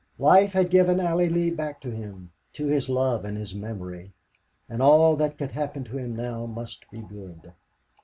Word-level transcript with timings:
Life 0.17 0.53
had 0.53 0.71
given 0.71 0.99
Allie 0.99 1.29
Lee 1.29 1.51
back 1.51 1.79
to 1.81 1.91
him 1.91 2.31
to 2.53 2.65
his 2.65 2.89
love 2.89 3.23
and 3.23 3.37
his 3.37 3.53
memory; 3.53 4.11
and 4.67 4.81
all 4.81 5.15
that 5.17 5.37
could 5.37 5.51
happen 5.51 5.83
to 5.83 5.97
him 5.99 6.15
now 6.15 6.47
must 6.47 6.89
be 6.89 7.01
good. 7.01 7.53